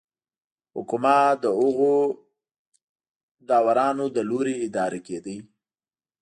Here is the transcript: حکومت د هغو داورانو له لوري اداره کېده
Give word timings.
حکومت 0.75 1.35
د 1.43 1.45
هغو 1.59 1.95
داورانو 3.49 4.05
له 4.15 4.21
لوري 4.29 4.55
اداره 4.67 4.99
کېده 5.07 5.35